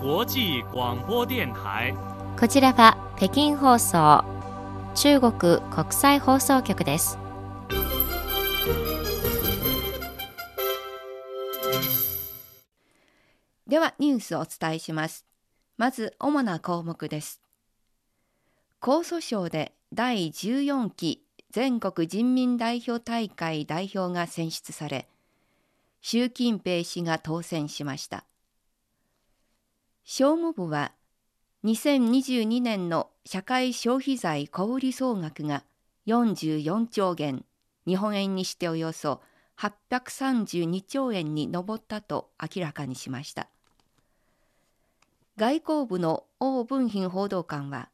[0.00, 1.92] 際广播電台。
[2.38, 4.24] こちらは北京放送
[4.94, 5.32] 中国
[5.72, 7.18] 国際放送局です。
[13.66, 15.26] ではニュースをお伝えします。
[15.76, 17.40] まず主な項目です。
[18.80, 25.08] 江蘇省で第14期全国人民代表大会代表が選出され、
[26.00, 28.24] 習近平氏が当選しました。
[30.18, 30.90] 商務部は
[31.62, 35.62] 2022年の社会消費財小売総額が
[36.08, 37.44] 44兆元、
[37.86, 39.20] 日本円にしておよそ
[39.60, 43.46] 832兆円に上ったと明らかにしました。
[45.36, 47.88] 外交部の王文賓報道官は、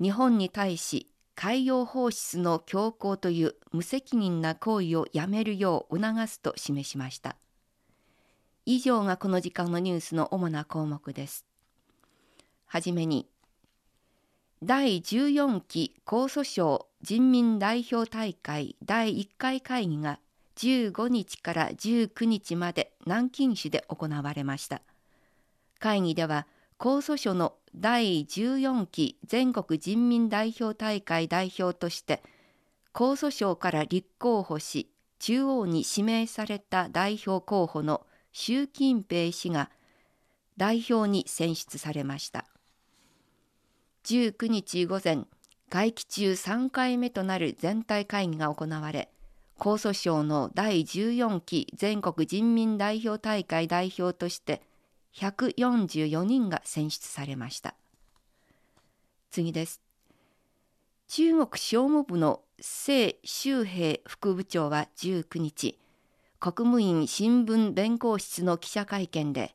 [0.00, 7.36] 日本に対し海洋放出の強行という無責任な行為をやめるよう促すと示しました。
[8.72, 11.44] 以上がこの時間のニュースの主な項目です。
[12.66, 13.26] はじめに、
[14.62, 20.20] 第14期江蘇省人民代表大会第1回会議が
[20.54, 24.82] 15日から19日まで南京市で行われました。
[25.80, 26.46] 会議では
[26.78, 32.22] 江蘇省の第14期全国人民代表大会代表として
[32.94, 39.70] 江蘇省から立候補し中央に指名された代表候補の習近平氏が
[40.56, 42.46] 代表に選出されました
[44.04, 45.24] 19日午前
[45.68, 49.10] 会期中3回目となる全体会議が行われ
[49.58, 54.62] 江蘇省の第14期全国人民代表大会代表として
[55.14, 57.74] 144人が選出されました。
[59.30, 59.80] 次です。
[61.08, 65.79] 中国商務部の鄭周平副部長は19日、
[66.42, 69.54] 国務院新聞弁公室の記者会見で、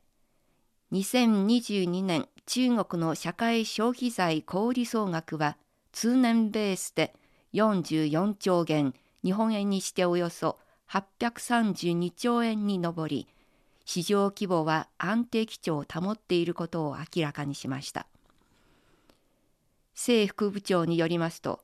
[0.91, 5.57] 2022年中国の社会消費財小売総額は
[5.91, 7.16] 通年ベースで
[7.56, 10.59] 44兆元、日本円にしておよそ
[10.91, 13.28] 832兆円に上り、
[13.84, 18.06] 市場規模は安定基調を保っていることを明らかにしました。
[19.96, 21.62] 政副部長によりますと、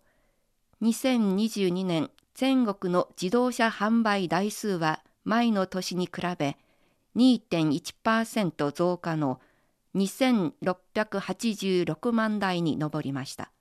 [0.81, 6.57] 2022年全国の自動車販売台数は前の年に比べ
[7.15, 9.39] 2.1%増加の
[9.95, 13.51] 2686万台に上りました。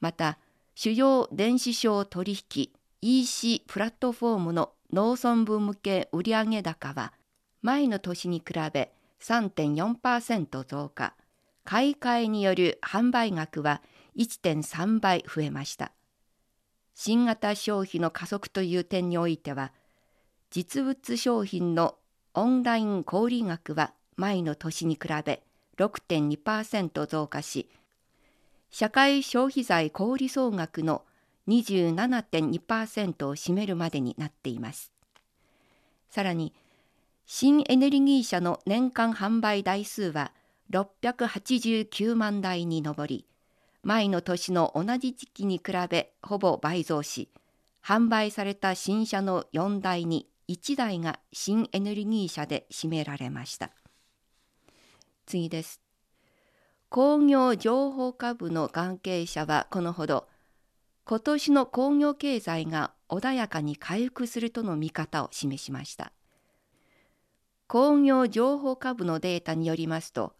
[0.00, 0.38] また、
[0.74, 2.70] 主要電子商取引
[3.02, 7.12] EC プラットフォームの農村部向け売上高は
[7.62, 11.14] 前の年に比べ3.4%増加、
[11.64, 13.82] 買い替えによる販売額は
[14.16, 15.92] 1.3倍増えました。
[16.94, 19.72] 新型消費の加速という点においては、
[20.54, 21.94] 実物商品の
[22.34, 25.42] オンライン小売額は前の年に比べ
[25.78, 27.70] 6.2%増加し、
[28.70, 31.04] 社会消費財小売総額の
[31.48, 34.92] 27.2%を占めるまでになっています。
[36.10, 36.52] さらに、
[37.24, 40.32] 新エネルギー車の年間販売台数は
[40.70, 43.24] 689万台に上り、
[43.82, 47.30] 前の年の同じ時期に比べほぼ倍増し、
[47.82, 53.70] 販売された新車の4台に1台が新エネルギー車で占められました。
[55.24, 55.80] 次です。
[56.90, 60.28] 工業情報科部の関係者はこのほど、
[61.04, 66.12] 今年の工業経済が穏やかに回復するとの見方を示しました。
[67.66, 70.34] 工業情報科部のデータによりますと、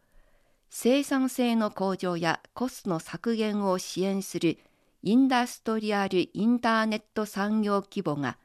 [0.69, 4.59] 生産性の向上やコストの削減を支援する
[5.03, 8.37] インダストリアル・インターネット産業規模が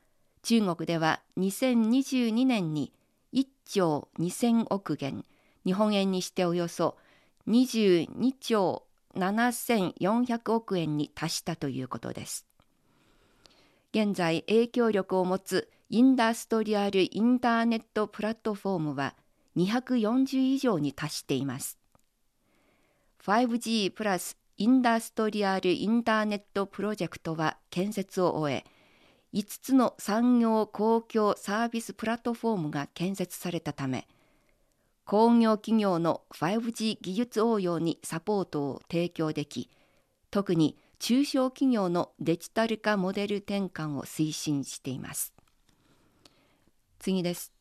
[0.47, 2.94] 中国では2022年に
[3.33, 5.25] 1兆2000億元、
[5.65, 6.95] 日本円にしておよそ
[7.49, 8.83] 22兆
[9.17, 12.45] 7400億円に達したということです。
[13.91, 19.15] 現在影響力を持つインダストリアル・インターネットプラットフォームは
[19.57, 21.77] 240以上に達しています。
[23.25, 28.63] 5G プラスインダストリアル・インターネットプロジェクトは建設を終え、
[29.33, 34.07] 5つの産業公共サービスプラットフォームが建設されたため、
[35.06, 39.69] 工業企業の 5G 技術応用にサポートを提供でき、
[40.31, 45.33] 特に中小企業のデジタル化モデル転換を推進しています。
[47.00, 47.53] 次です。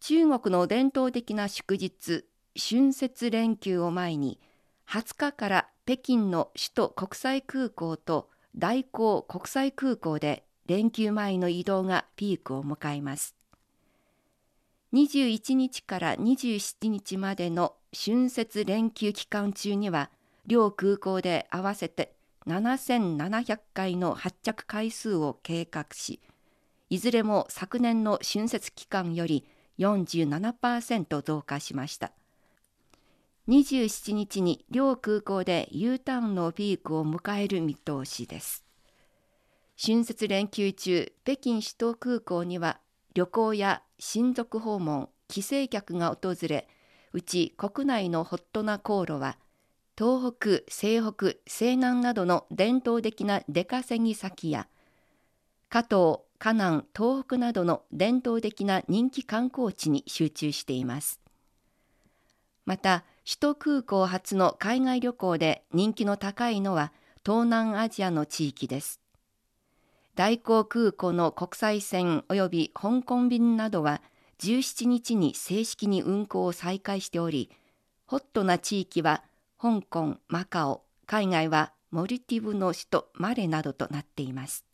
[0.00, 2.24] 中国の伝統的な祝日、
[2.56, 4.38] 春節連休を前に、
[4.88, 13.34] 20日から北京の首都国際空港と大港国際空港で連休前の移動がピークを迎えます。
[14.92, 20.10] 21日から27日までの春節連休期間中には
[20.46, 22.14] 両空港で合わせて
[22.46, 26.20] 7700回の発着回数を計画し
[26.88, 29.44] いずれも昨年の春節期間より
[29.78, 32.12] 47%増加しました
[33.48, 38.67] 27日に両空港で U ターンのピークを迎える見通しです
[39.80, 42.80] 春節連休中北京首都空港には
[43.14, 46.66] 旅行や親族訪問帰省客が訪れ
[47.12, 49.38] うち国内のホットな航路は
[49.96, 54.66] 東北、西北、西南などの伝統的な出稼ぎ先や
[55.68, 61.20] 加東、河南、東北などの伝統的な人気観光地に集中しています。
[62.64, 66.92] また、首都空港発の海外旅行で人気の高いのは
[67.24, 69.00] 東南アジアの地域です。
[70.18, 74.02] 大港空港の国際線及び香港便などは
[74.40, 77.52] 17日に正式に運航を再開しており、
[78.04, 79.22] ホットな地域は
[79.62, 84.64] 香港、マカオ、海外はモルティブの首都マレなどとなっています。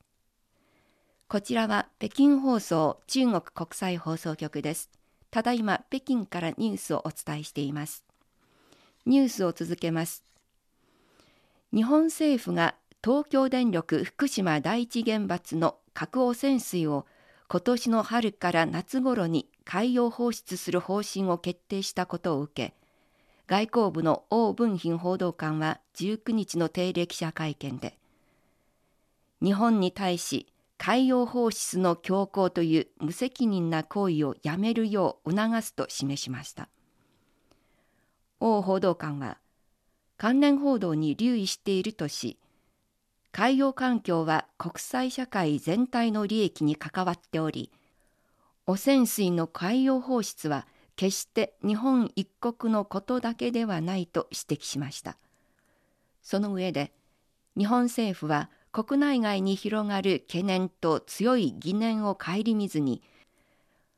[1.28, 4.88] こちらは北京放送中国国際放送局です。
[5.30, 8.02] ただいま北京からニュースをお伝えしています。
[9.04, 10.24] ニュースを続けます。
[11.74, 17.04] 日本政府が東京電力福島第一原発の核汚染水を
[17.48, 22.74] 今年の春から夏頃に海洋放出する方針を決定したことを受け
[23.46, 27.98] 外交部の王文賓報道官は19日の定例記者会見で
[29.42, 30.46] 日本に対し
[30.78, 36.68] 海洋放出の強行という無責任な行為をやめるよう促すと示しました。
[38.40, 39.36] 王報道官は
[40.16, 42.38] 関連報道に留意しているとし
[43.36, 47.72] 海洋環境は国際社会全体の利益に関わっており
[48.64, 55.16] 汚染水の海洋放出は決して日本一国のことだけではないと指摘しました。
[56.22, 56.92] その上で
[57.58, 63.02] 日本政府は国内外に広がる懸念と強い疑念を顧みずに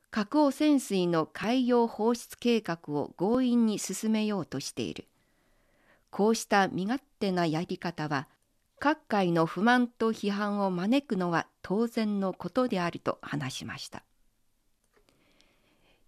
[0.09, 5.05] 核汚染水の海洋放出計画を強引に進めようとしている。
[6.09, 8.27] こうした身勝手なやり方は
[8.79, 14.03] 各界の不満と批判を招くのは当然のことであると話しました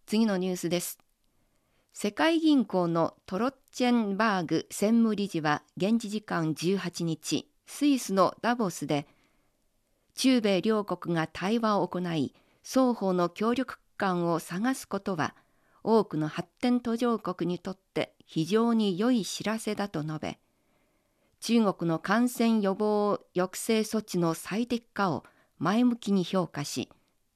[0.10, 0.98] 次のニュースです。
[1.94, 9.06] 世界銀行のトロッチェンバーグ専務理事は現地時間18日、スイスのダボスで、
[10.16, 12.34] 中米両国が対話を行い、
[12.64, 15.36] 双方の協力感を探すことは、
[15.84, 20.40] 多くの発展途上国にとって非常に良い知らせだと述べ、
[21.40, 25.24] 中国の感染予防抑制措置の最適化を
[25.58, 26.90] 前向きに評価し、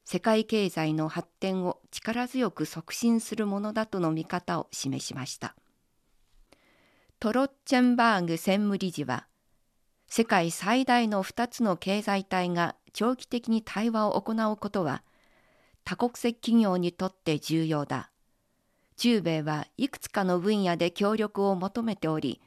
[0.05, 5.55] 世界経済の発展を力強く促進するものだとの見方を示しました。
[7.19, 9.27] トロッチェンバーグ専務理事は
[10.07, 15.03] 世界最大の2つの経済体が長期的に対話を行うことは
[15.85, 18.11] 多国籍企業にとって重要だ。
[18.97, 22.41] 中米はいくつかの分野で協力を求めており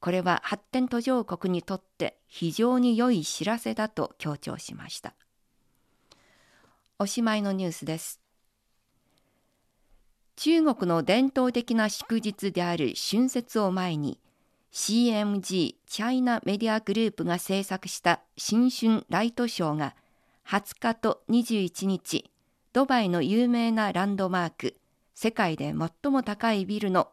[0.00, 5.14] これは発展途上国にとって非常に良い知らせだと強調しました
[7.00, 8.20] おしまいのニュースです。
[10.34, 14.20] 中国の伝統的な祝日である春節を前に
[14.72, 19.94] CMG チャイナメディアグループが制作した新春ライトショーが
[20.46, 22.30] 20日と21日
[22.72, 24.76] ドバイの有名なランドマーク
[25.14, 27.08] 世界で最も高いビルの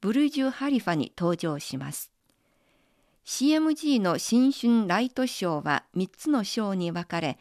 [0.00, 2.12] ブルジュ・ハリファに登場します。
[3.26, 7.38] CMG の新春ライトショーは3つのショーに分かれ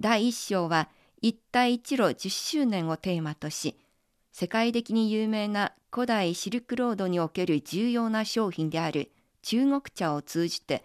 [0.00, 0.88] 第1章は
[1.22, 3.76] 一帯一路10周年をテーマとし
[4.32, 9.12] 世界的に有名な古代シルクロードにおける重要な商品である
[9.42, 10.82] 中国茶を通じて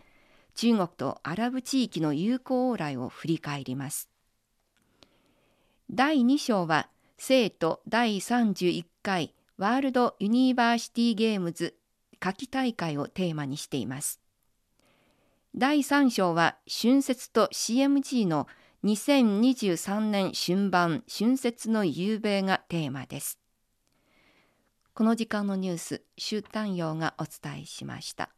[0.53, 4.07] 中国とアラブ地域の友好往来を振り返ります。
[5.89, 11.75] 第2章は生徒第31回ワールドユニバーシティゲームズ
[12.19, 14.19] 夏季大会をテーマにしています
[15.55, 18.47] 第3章は春節と CMG の
[18.83, 23.39] 2023年春晩春節の夕べがテーマです。
[24.93, 28.31] この時間のニュース、週単陽がお伝えしました。